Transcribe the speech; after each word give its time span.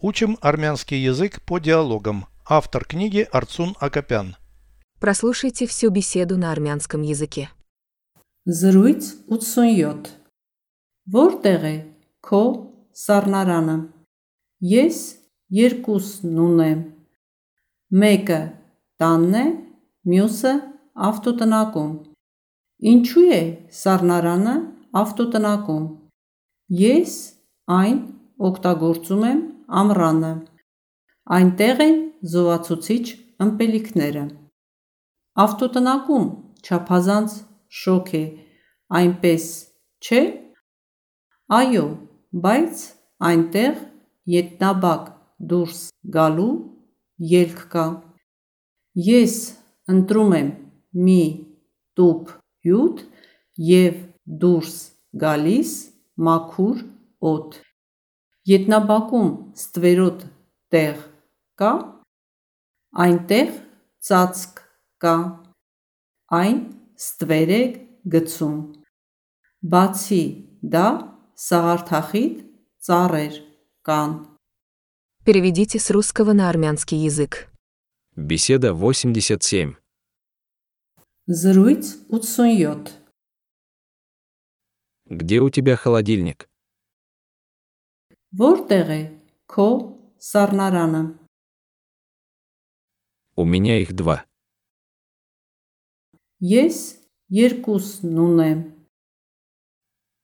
Учим 0.00 0.38
армянский 0.40 0.98
язык 0.98 1.42
по 1.42 1.58
диалогам. 1.58 2.26
Автор 2.48 2.84
книги 2.84 3.28
Арцун 3.32 3.74
Акопян. 3.80 4.36
Прослушайте 5.00 5.66
всю 5.66 5.90
беседу 5.90 6.36
на 6.36 6.52
армянском 6.52 7.02
языке. 7.02 7.50
Զրույց 8.46 9.28
87 9.28 10.06
Որտեղ 11.12 11.64
է 11.68 11.76
քո 12.24 12.42
սառնարանը 12.96 13.74
Ես 14.64 15.00
երկուսն 15.52 16.38
ունեմ 16.44 16.78
Մեկը 17.92 18.38
տանն 19.02 19.36
է, 19.42 19.44
մյուսը 20.08 20.54
ավտոտնակում 21.08 21.92
Ինչու 22.92 23.26
է 23.36 23.42
սառնարանը 23.82 24.56
ավտոտնակում 25.02 25.84
Ես 26.80 27.14
այն 27.68 28.00
օգտագործում 28.48 29.28
եմ 29.28 29.44
ամռանը 29.82 30.34
Այնտեղ 31.38 31.80
են 31.84 31.96
զովացուցիչ 32.32 33.04
ըմպելիքները 33.44 34.22
Ավտոտնակում 35.38 36.24
չափազանց 36.66 37.34
շոգ 37.80 38.08
է, 38.18 38.22
այնպես 38.98 39.44
չէ՞։ 40.02 40.22
Այո, 41.58 41.84
բայց 42.46 42.82
այնտեղ 43.28 43.76
ետնաբակ 44.34 45.04
դուրս 45.52 45.84
գալու 46.16 46.50
ելք 47.34 47.62
կա։ 47.74 47.86
Ես 49.10 49.36
ընտրում 49.94 50.34
եմ 50.40 50.50
մի 51.06 51.22
տուփ 52.00 52.34
հյութ 52.66 53.06
եւ 53.68 54.02
դուրս 54.42 54.76
գալիս 55.24 55.72
մաքուր 56.28 56.84
օդ։ 57.34 57.62
Ետնաբակում 58.47 59.29
ստվերոտ 59.55 60.23
տեղ 60.73 60.97
կա։ 61.61 61.71
Այնտեղ 63.03 63.53
ծածկ 64.07 64.59
կա։ 65.03 65.15
Այն 66.39 66.59
ստվեր 66.99 67.53
է 67.55 67.61
գցում։ 68.15 68.57
Բացի 69.73 70.23
դա 70.75 70.87
սաղարթախիտ 71.47 72.35
ծառեր 72.83 73.39
կան։ 73.87 74.13
Переведите 75.23 75.79
с 75.79 75.89
русского 75.89 76.33
на 76.33 76.49
армянский 76.49 76.97
язык. 76.97 77.47
Беседа 78.15 78.73
87. 78.73 79.75
Զրույց 81.27 81.85
87 82.09 82.91
Где 85.05 85.39
у 85.39 85.49
тебя 85.49 85.77
холодильник? 85.77 86.49
Որտեղ 88.37 88.93
է 88.93 89.01
քո 89.51 89.67
սառնարանը 90.29 91.03
У 93.35 93.45
меня 93.45 93.81
их 93.81 93.93
два. 93.93 94.25
Ես 96.41 97.01
երկուսն 97.33 98.13
ունեմ 98.13 98.59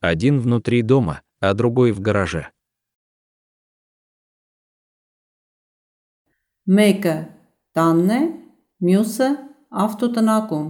Один 0.00 0.40
внутри 0.40 0.82
дома, 0.82 1.22
а 1.40 1.54
другой 1.54 1.92
в 1.92 2.00
гараже. 2.00 2.50
Մեկը 6.66 7.16
տանն 7.74 8.10
է, 8.14 8.20
մյուսը 8.86 9.28
ավտոտնակում 9.82 10.68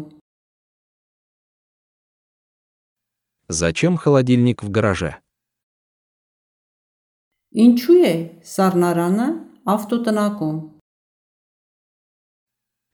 Зачем 3.48 3.98
холодильник 3.98 4.62
в 4.62 4.70
гараже? 4.70 5.20
Ինչու 7.52 7.98
է 8.08 8.14
սառնարանը 8.48 9.26
ավտոտնակում 9.68 10.60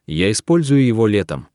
Я 0.08 0.30
использую 0.32 0.86
его 0.86 1.06
летом. 1.06 1.46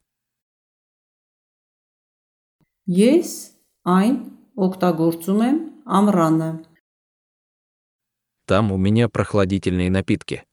Ես 2.85 3.57
այն 3.83 4.15
օգտագործում 4.55 5.41
եմ 5.49 5.57
ամռանը 5.99 6.51
Там 8.45 8.71
у 8.71 8.77
меня 8.77 9.09
прохладительные 9.09 9.89
напитки. 9.89 10.43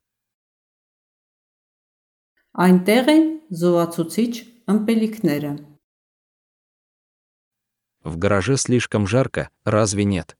Այնտեղ 2.55 3.11
են 3.15 3.25
զովացուցիչ 3.51 4.31
ըմպելիքները 4.71 5.51
В 8.03 8.17
гараже 8.17 8.57
слишком 8.57 9.07
жарко, 9.07 9.49
разве 9.63 10.05
нет? 10.05 10.35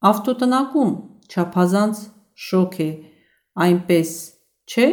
Ավտոտնակում 0.00 0.92
չափազանց 1.28 1.98
շոգ 2.46 2.76
է, 2.80 2.90
այնպես 3.66 4.12
չէ։ 4.70 4.88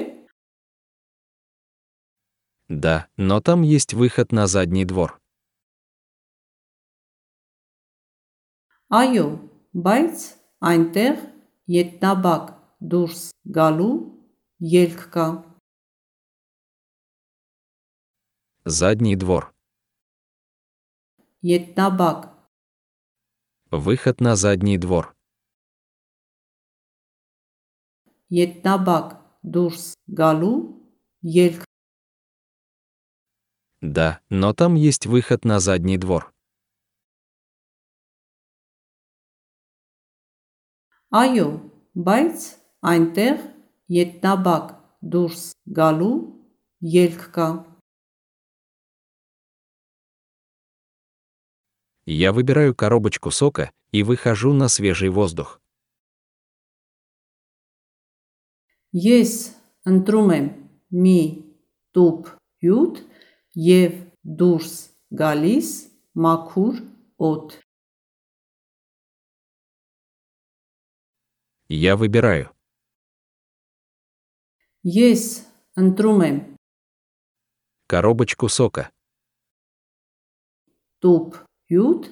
Да, 2.67 3.07
но 3.15 3.39
там 3.39 3.61
есть 3.61 3.93
выход 3.93 4.33
на 4.33 4.47
задний 4.47 4.83
двор. 4.83 5.15
Այո, 8.87 9.27
բայց 9.85 10.27
այնտեղ 10.67 11.23
ետնաբակ 11.75 12.51
դուրս 12.91 13.23
գալու 13.57 13.95
ելք 14.73 15.01
կա։ 15.15 15.27
Задний 18.67 19.15
двор. 19.15 19.51
Ետնաբակ 21.47 22.27
Выход 23.71 24.21
на 24.21 24.35
задний 24.35 24.77
двор. 24.77 25.13
ետնաբակ 28.35 29.13
դուրս 29.55 29.83
գալու 30.19 30.55
ելք 31.23 31.63
Да, 33.81 34.19
но 34.29 34.51
там 34.53 34.75
есть 34.75 35.05
выход 35.05 35.45
на 35.45 35.59
задний 35.59 35.97
двор. 35.97 36.33
Այո, 41.07 41.47
բայց 41.95 42.47
այնտեղ 42.91 43.37
ետնաբակ 43.95 44.73
դուրս 45.13 45.43
գալու 45.79 46.17
ելք 46.83 47.23
կա։ 47.37 47.47
Я 52.05 52.31
выбираю 52.31 52.73
коробочку 52.73 53.31
сока 53.31 53.71
и 53.91 54.03
выхожу 54.03 54.53
на 54.53 54.69
свежий 54.69 55.09
воздух. 55.09 55.59
Ես 58.95 59.31
ընտրում 59.85 60.29
եմ 60.33 60.45
մի 61.03 61.19
տուփ 61.93 62.29
հյութ 62.63 63.01
եւ 63.67 63.97
դուրս 64.23 64.71
գալիս 65.19 65.71
մաքուր 66.15 66.79
օդ։ 67.29 67.57
Я 71.67 71.99
выбираю. 71.99 72.47
Ես 74.87 75.43
ընտրում 75.75 76.21
եմ 76.29 76.37
Коробочку 77.87 78.47
сока. 78.47 78.91
տուփ 81.03 81.43
հյութ 81.71 82.11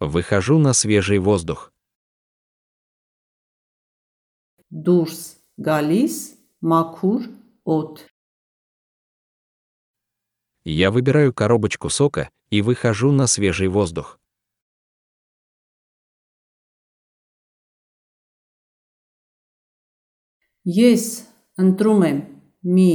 Выхожу 0.00 0.58
на 0.58 0.72
свежий 0.72 1.18
воздух. 1.18 1.72
դուրս 4.70 5.20
գալիս 5.62 6.14
մաքուր 6.60 7.26
օդ։ 7.64 8.02
Я 10.64 10.90
выбираю 10.90 11.32
коробочку 11.32 11.88
сока 11.88 12.28
и 12.50 12.62
выхожу 12.62 13.12
на 13.12 13.26
свежий 13.26 13.68
воздух. 13.68 14.18
Ես 20.66 21.30
ընտրում 21.62 22.02
եմ 22.10 22.18
մի 22.66 22.92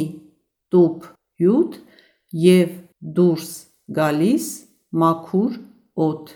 տուփ 0.75 1.07
հյութ 1.39 1.79
եւ 2.35 2.75
դուրս 2.99 3.51
գալիս 3.87 4.47
մաքուր 4.91 5.57
օդ։ 5.95 6.35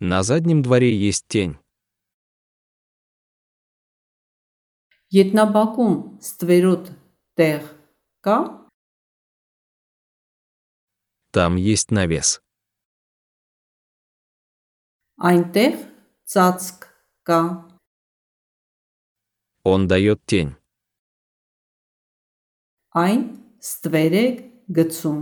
На 0.00 0.22
заднем 0.22 0.62
дворе 0.62 0.90
есть 0.96 1.26
тень. 1.28 1.58
Ետնաբակում 5.10 5.94
ստվերոտ 6.22 6.92
տեղ 7.36 7.66
կա։ 8.24 8.38
Там 11.36 11.56
есть 11.56 11.90
навес. 11.90 12.38
Այնտեղ 15.20 15.76
ծածկ 16.32 16.86
կա։ 17.28 17.42
Он 19.64 19.86
дает 19.86 20.24
тень. 20.24 20.56
Այն 22.94 23.43
ստվեր 23.64 24.14
է 24.16 24.26
գցում։ 24.76 25.20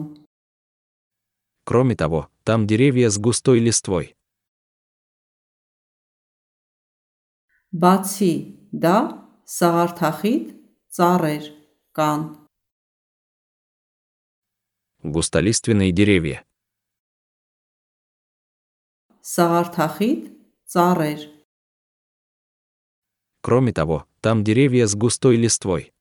Кроме 1.69 1.97
того, 1.97 2.29
там 2.45 2.67
деревья 2.67 3.11
с 3.11 3.19
густой 3.19 3.61
листвой. 3.61 4.17
Բացի 7.69 8.33
դա, 8.73 8.97
սաղարթախիտ 9.45 10.47
ծառեր 10.97 11.45
կան։ 11.93 12.23
Густолиственные 15.05 15.93
деревья. 15.93 16.41
Սաղարթախիտ 19.21 20.23
ծառեր 20.73 21.21
Кроме 23.41 23.73
того, 23.73 24.07
там 24.21 24.45
деревья 24.45 24.87
с 24.87 24.95
густой 24.95 25.37
листвой. 25.37 25.92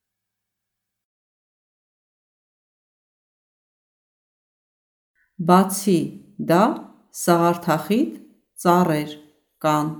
Բացի 5.42 6.00
դա, 6.50 6.64
սաղարթախիտ 7.14 8.14
ծառեր 8.58 9.16
կան։ 9.62 9.96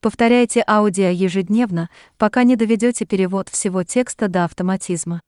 Повторяйте 0.00 0.62
аудио 0.64 1.10
ежедневно, 1.10 1.90
пока 2.18 2.44
не 2.44 2.54
доведете 2.54 3.04
перевод 3.04 3.48
всего 3.48 3.82
текста 3.82 4.28
до 4.28 4.44
автоматизма. 4.44 5.20